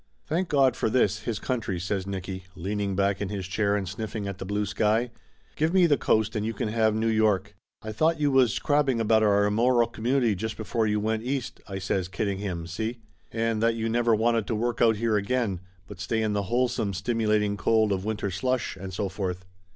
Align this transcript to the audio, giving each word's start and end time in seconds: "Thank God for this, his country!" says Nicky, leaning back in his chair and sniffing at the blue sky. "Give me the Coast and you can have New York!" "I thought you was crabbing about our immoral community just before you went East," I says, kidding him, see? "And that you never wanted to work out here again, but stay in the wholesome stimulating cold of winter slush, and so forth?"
"Thank 0.25 0.49
God 0.49 0.75
for 0.75 0.89
this, 0.89 1.25
his 1.25 1.37
country!" 1.37 1.79
says 1.79 2.07
Nicky, 2.07 2.45
leaning 2.55 2.95
back 2.95 3.21
in 3.21 3.29
his 3.29 3.45
chair 3.45 3.75
and 3.75 3.87
sniffing 3.87 4.27
at 4.27 4.39
the 4.39 4.45
blue 4.45 4.65
sky. 4.65 5.11
"Give 5.55 5.75
me 5.75 5.85
the 5.85 5.95
Coast 5.95 6.35
and 6.35 6.43
you 6.43 6.55
can 6.55 6.69
have 6.69 6.95
New 6.95 7.05
York!" 7.07 7.53
"I 7.83 7.91
thought 7.91 8.19
you 8.19 8.31
was 8.31 8.57
crabbing 8.57 8.99
about 8.99 9.21
our 9.21 9.45
immoral 9.45 9.85
community 9.85 10.33
just 10.33 10.57
before 10.57 10.87
you 10.87 10.99
went 10.99 11.21
East," 11.21 11.61
I 11.67 11.77
says, 11.77 12.07
kidding 12.07 12.39
him, 12.39 12.65
see? 12.65 12.97
"And 13.31 13.61
that 13.61 13.75
you 13.75 13.89
never 13.89 14.15
wanted 14.15 14.47
to 14.47 14.55
work 14.55 14.81
out 14.81 14.95
here 14.95 15.17
again, 15.17 15.59
but 15.87 15.99
stay 15.99 16.23
in 16.23 16.33
the 16.33 16.41
wholesome 16.49 16.95
stimulating 16.95 17.55
cold 17.55 17.91
of 17.91 18.03
winter 18.03 18.31
slush, 18.31 18.75
and 18.75 18.91
so 18.91 19.07
forth?" 19.07 19.45